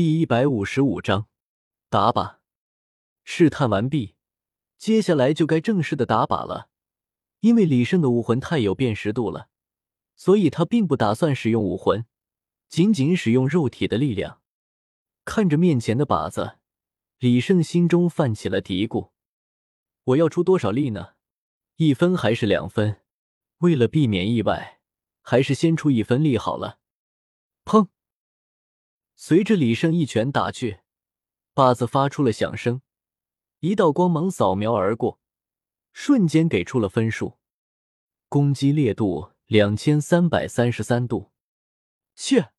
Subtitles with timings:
[0.00, 1.26] 第一百五十五章
[1.90, 2.36] 打靶。
[3.24, 4.14] 试探完毕，
[4.76, 6.70] 接下来就该正式的打靶了。
[7.40, 9.48] 因为李胜的武魂太有辨识度了，
[10.14, 12.06] 所以他并不打算使用武魂，
[12.68, 14.40] 仅仅使用肉体的力量。
[15.24, 16.58] 看着面前的靶子，
[17.18, 19.10] 李胜心中泛起了嘀咕：
[20.04, 21.14] 我要出多少力呢？
[21.74, 23.00] 一分还是两分？
[23.56, 24.78] 为了避免意外，
[25.22, 26.78] 还是先出一分力好了。
[27.64, 27.88] 砰！
[29.20, 30.78] 随着李胜一拳打去，
[31.52, 32.82] 靶子发出了响声，
[33.58, 35.18] 一道光芒扫描而过，
[35.92, 37.36] 瞬间给出了分数：
[38.28, 41.32] 攻击烈度两千三百三十三度。
[42.14, 42.52] 切，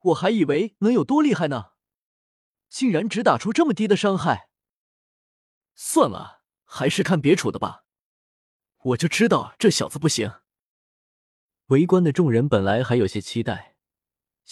[0.00, 1.70] 我还以为能有多厉害呢，
[2.68, 4.50] 竟然只打出这么低的伤害。
[5.74, 7.86] 算了，还是看别处的吧。
[8.82, 10.34] 我就知道这小子不行。
[11.68, 13.71] 围观的众人本来还有些期待。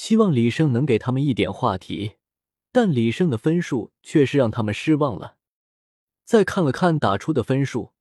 [0.00, 2.16] 希望李胜能给他们一点话题，
[2.72, 5.36] 但李胜的分数却是让他们失望了。
[6.24, 7.92] 再看了看打出的分数，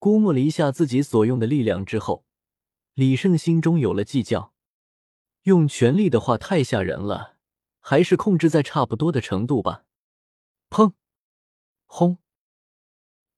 [0.00, 2.24] 估摸了一下自己所用的力量之后，
[2.94, 4.52] 李胜心中有了计较。
[5.42, 7.36] 用全力的话太吓人了，
[7.78, 9.84] 还是控制在差不多的程度吧。
[10.68, 10.94] 砰！
[11.86, 12.18] 轰！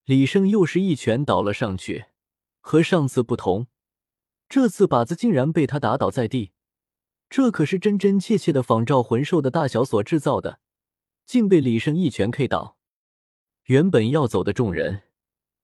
[0.07, 2.07] 李胜又是一拳倒了上去，
[2.61, 3.67] 和上次不同，
[4.49, 6.53] 这次靶子竟然被他打倒在地。
[7.31, 10.59] 这可是真真切切的仿照魂兽的大小所制造的，
[11.25, 12.77] 竟被李胜一拳 K 倒。
[13.67, 15.05] 原本要走的众人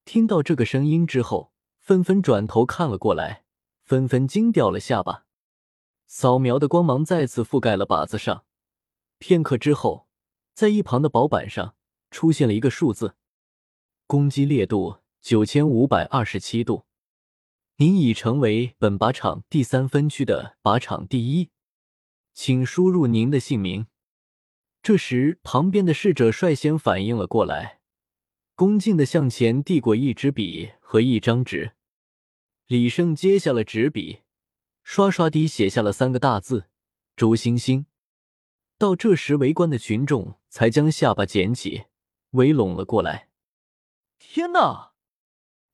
[0.04, 3.42] 听到这个声音之后，纷纷转头看了过来，
[3.82, 5.24] 纷纷惊掉了下巴。
[6.06, 8.44] 扫描的光芒再次覆盖了靶子上，
[9.18, 10.06] 片刻之后，
[10.54, 11.74] 在一旁的薄板上
[12.12, 13.16] 出现了一个数字：
[14.06, 16.84] 攻击烈度九千五百二十七度。
[17.78, 21.50] 您已成为本靶场第三分区的靶场第一。
[22.36, 23.86] 请输入您的姓名。
[24.82, 27.80] 这时，旁边的侍者率先反应了过来，
[28.54, 31.72] 恭敬的向前递过一支笔和一张纸。
[32.66, 34.20] 李胜接下了纸笔，
[34.82, 36.68] 刷刷地写下了三个大字
[37.16, 37.86] ：“周星星。”
[38.76, 41.86] 到这时，围观的群众才将下巴捡起，
[42.32, 43.30] 围拢了过来。
[44.18, 44.92] 天哪，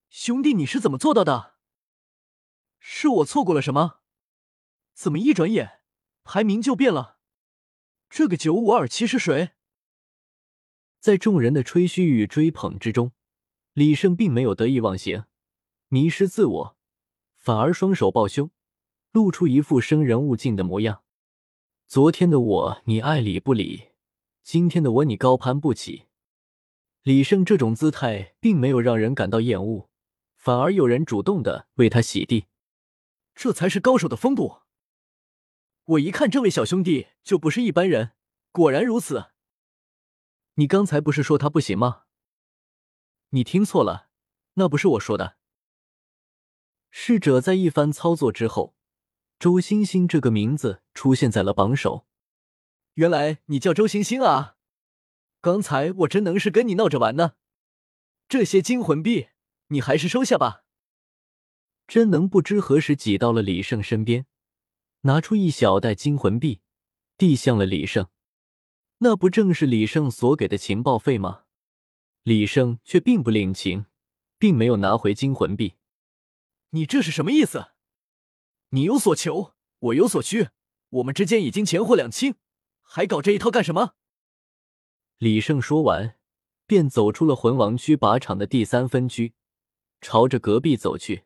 [0.09, 1.57] 兄弟，你是怎么做到的？
[2.79, 3.99] 是我错过了什么？
[4.95, 5.81] 怎么一转眼？
[6.25, 7.19] 排名就变了，
[8.09, 9.51] 这个九五二七是谁？
[11.01, 13.13] 在众人的吹嘘与追捧之中，
[13.73, 15.25] 李胜并没有得意忘形、
[15.89, 16.77] 迷失自我，
[17.37, 18.51] 反而双手抱胸，
[19.11, 21.03] 露出一副生人勿近的模样。
[21.89, 23.89] 昨天的我你爱理不理，
[24.43, 26.07] 今天的我你高攀不起。
[27.03, 29.91] 李胜这种姿态并没有让人感到厌恶，
[30.37, 32.47] 反而有人主动的为他洗地，
[33.35, 34.62] 这才是高手的风度。
[35.85, 38.13] 我一看这位小兄弟就不是一般人，
[38.53, 39.33] 果然如此。
[40.55, 42.05] 你刚才不是说他不行吗？
[43.31, 44.09] 你听错了，
[44.55, 45.37] 那不是我说的。
[46.91, 48.77] 侍者在一番操作之后，
[49.39, 52.07] 周星星这个名字出现在了榜首。
[52.95, 54.57] 原来你叫周星星啊！
[55.41, 57.33] 刚才我真能是跟你闹着玩呢。
[58.29, 59.29] 这些金魂币
[59.69, 60.65] 你还是收下吧。
[61.89, 64.27] 真能不知何时挤到了李胜身边。
[65.03, 66.61] 拿出一小袋金魂币，
[67.17, 68.09] 递向了李胜。
[68.99, 71.45] 那不正是李胜所给的情报费吗？
[72.23, 73.87] 李胜却并不领情，
[74.39, 75.75] 并没有拿回金魂币。
[76.71, 77.73] 你这是什么意思？
[78.71, 80.51] 你有所求，我有所需，
[80.91, 82.37] 我们之间已经钱货两清，
[82.81, 83.95] 还搞这一套干什么？
[85.19, 86.17] 李胜说完，
[86.65, 89.35] 便走出了魂王区靶场的第三分区，
[90.01, 91.25] 朝着隔壁走去。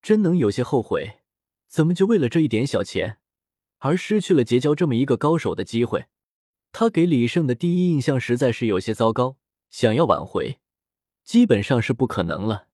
[0.00, 1.18] 真能有些后悔。
[1.68, 3.18] 怎么就为了这一点小钱，
[3.78, 6.06] 而失去了结交这么一个高手的机会？
[6.72, 9.36] 他给李胜的第一印象实在是有些糟糕，
[9.70, 10.60] 想要挽回，
[11.24, 12.68] 基本上是不可能了。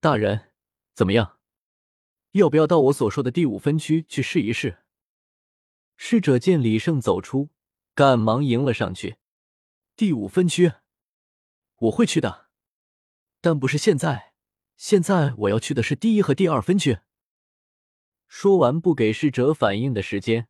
[0.00, 0.52] 大人，
[0.94, 1.38] 怎么样？
[2.32, 4.78] 要不要到我所说的第五分区去试一试？
[5.96, 7.50] 侍者见李胜走出，
[7.94, 9.16] 赶忙迎了上去。
[9.96, 10.72] 第五分区，
[11.76, 12.48] 我会去的，
[13.40, 14.34] 但不是现在。
[14.76, 16.98] 现在我要去的是第一和第二分区。
[18.26, 20.48] 说完，不给侍者反应的时间，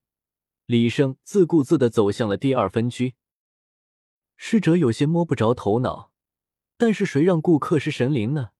[0.66, 3.14] 李胜自顾自的走向了第二分区。
[4.36, 6.10] 侍者有些摸不着头脑，
[6.76, 8.50] 但是谁让顾客是神灵呢？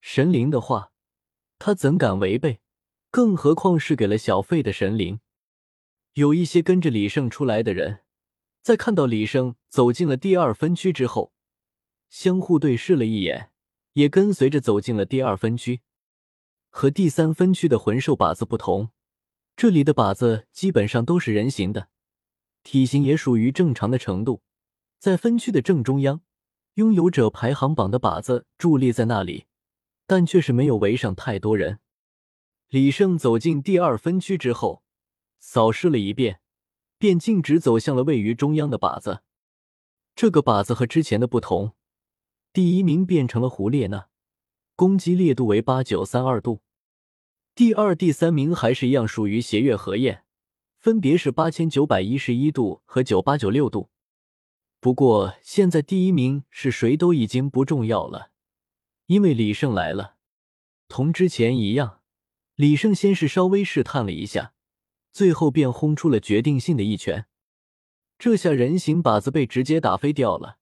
[0.00, 0.92] 神灵的话，
[1.58, 2.60] 他怎敢违背？
[3.10, 5.20] 更何况是给了小费的神灵。
[6.14, 8.02] 有一些跟着李胜出来的人，
[8.60, 11.32] 在看到李胜走进了第二分区之后，
[12.10, 13.50] 相互对视了一眼，
[13.94, 15.80] 也跟随着走进了第二分区。
[16.76, 18.90] 和第三分区的魂兽靶子不同，
[19.56, 21.88] 这里的靶子基本上都是人形的，
[22.64, 24.42] 体型也属于正常的程度，
[24.98, 26.22] 在分区的正中央，
[26.74, 29.46] 拥有者排行榜的靶子伫立在那里，
[30.08, 31.78] 但却是没有围上太多人。
[32.70, 34.82] 李胜走进第二分区之后，
[35.38, 36.40] 扫视了一遍，
[36.98, 39.22] 便径直走向了位于中央的靶子。
[40.16, 41.74] 这个靶子和之前的不同，
[42.52, 44.08] 第一名变成了胡列娜，
[44.74, 46.62] 攻击烈度为八九三二度。
[47.54, 50.24] 第二、第三名还是一样，属于邪月合焰。
[50.80, 53.90] 分别是八千九百一十一度和九八九六度，
[54.80, 58.32] 不过现在第一名是谁都已经不重要了，
[59.06, 60.16] 因为李胜来了。
[60.88, 62.00] 同之前一样，
[62.56, 64.52] 李胜先是稍微试探了一下，
[65.12, 67.26] 最后便轰出了决定性的一拳。
[68.18, 70.58] 这下人形靶子被直接打飞掉了，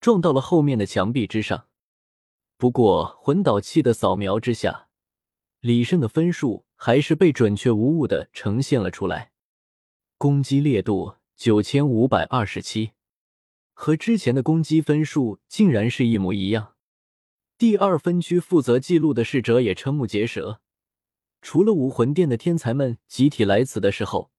[0.00, 1.68] 撞到了后面的墙壁之上。
[2.58, 4.88] 不过魂导器的扫描之下，
[5.62, 9.30] 李胜的分数还是被准确无误的呈现了出来。
[10.18, 12.90] 攻击烈度九千五百二十七，
[13.72, 16.74] 和之前的攻击分数竟然是一模一样。
[17.56, 20.60] 第二分区负责记录的侍者也瞠目结舌，
[21.40, 24.32] 除了武魂殿的天才们集体来此的时候，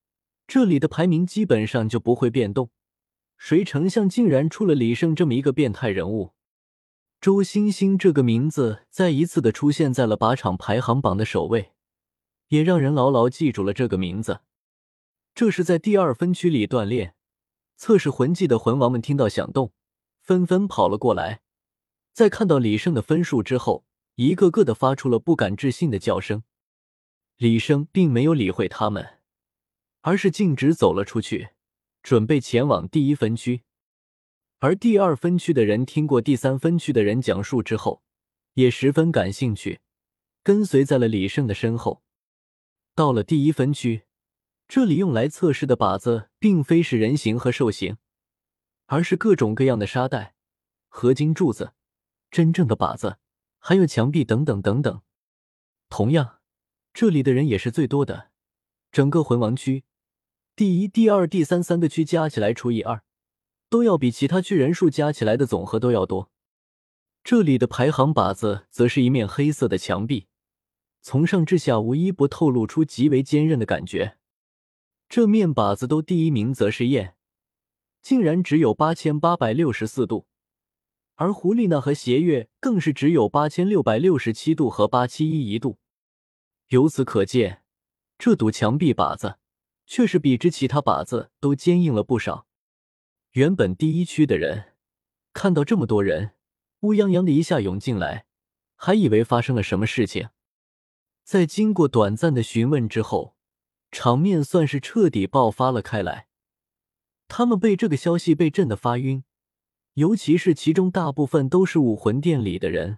[0.45, 2.69] 这里的排名基本上就不会变动。
[3.37, 6.33] 谁成想竟然出了李胜这么一个变态人物？
[7.23, 11.71] 周星星这个名字再一次的出现在了靶场排行榜的首位，
[12.49, 14.41] 也让人牢牢记住了这个名字。
[15.33, 17.15] 这是在第二分区里锻炼、
[17.77, 19.71] 测试魂技的魂王们听到响动，
[20.21, 21.39] 纷纷跑了过来。
[22.11, 23.85] 在看到李胜的分数之后，
[24.15, 26.43] 一个个的发出了不敢置信的叫声。
[27.37, 29.19] 李胜并没有理会他们，
[30.01, 31.51] 而是径直走了出去，
[32.01, 33.61] 准备前往第一分区。
[34.63, 38.01] 而第二分区的人听过第三分区的人讲述之后，
[38.54, 39.81] 也十分感兴趣，
[40.42, 42.01] 跟随在了李胜的身后。
[42.95, 44.04] 到了第一分区。
[44.69, 47.98] 这里用来测试的靶子，并非是人形和兽形，
[48.86, 50.33] 而是各种各样的沙袋、
[50.88, 51.74] 合金柱子、
[52.31, 53.18] 真正的靶子，
[53.60, 55.01] 还有墙壁等等等等。
[55.89, 56.38] 同样，
[56.94, 58.30] 这里的人也是最多的。
[58.94, 59.83] 整个魂王区，
[60.56, 63.04] 第一、第二、第三三个区加起来除以二，
[63.73, 66.29] 都要比其他区人数加起来的总和都要多。
[67.23, 70.27] 这里的排行靶子，则是一面黑色的墙壁，
[71.01, 74.19] 从上至下无一不透露出极为坚韧的感觉。
[75.09, 77.15] 这面靶子都第一名，则是焰，
[78.03, 80.27] 竟然只有八千八百六十四度，
[81.15, 85.79] 而胡丽娜和邪月更是只有八千六百六十七度和八七一一度。
[86.67, 87.63] 由此可见，
[88.19, 89.39] 这堵墙壁靶子
[89.87, 92.45] 却是比之其他靶子都坚硬了不少。
[93.33, 94.74] 原本第一区的人
[95.33, 96.33] 看到这么多人
[96.81, 98.27] 乌泱泱的一下涌进来，
[98.75, 100.30] 还以为发生了什么事情，
[101.24, 103.35] 在经过短暂的询问之后。
[103.89, 106.27] 场面算是彻底爆发了开来，
[107.27, 109.24] 他们被这个消息被震得发晕，
[109.94, 112.97] 尤其是其中大部分都是武魂殿里的人，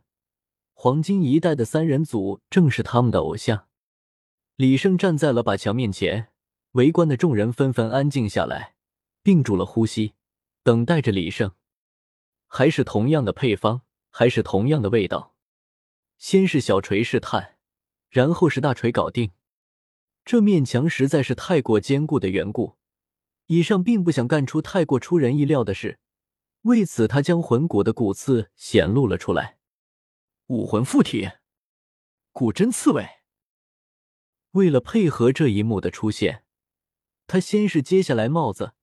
[0.74, 3.68] 黄金一代的三人组正是他们的偶像。
[4.56, 6.30] 李胜站在了把墙面前，
[6.72, 8.76] 围观的众人纷纷安静下来，
[9.22, 10.14] 屏住了呼吸，
[10.66, 11.52] 等待着李胜。
[12.48, 15.36] 还是同样的配方，还是同样的味道。
[16.18, 17.60] 先是小锤试探，
[18.10, 19.32] 然后是大锤搞定。
[20.24, 22.78] 这面墙实在是太过坚固的缘故，
[23.46, 26.00] 以上并不想干出太过出人意料的事，
[26.64, 29.60] 为此他将魂骨的骨刺显露了出来。
[30.48, 31.30] 武魂附体，
[32.31, 33.07] 骨针刺猬。
[34.54, 36.44] 为了配合这一幕的出现，
[37.28, 38.74] 他先是揭下来帽子，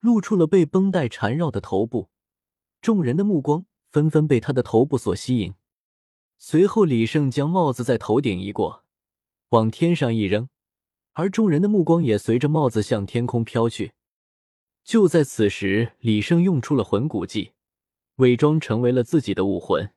[0.00, 2.08] 露出了被绷带缠绕的头部，
[2.80, 5.54] 众人的目光纷纷被他的头部所吸引。
[6.38, 8.84] 随后，李胜将帽子在头顶一过，
[9.50, 10.48] 往天上一扔。
[11.12, 13.92] 而众人的目光也随着帽子向天空飘去。
[14.84, 17.52] 就在此时，李胜用出了魂骨技，
[18.16, 19.92] 伪装成为了自己的武魂。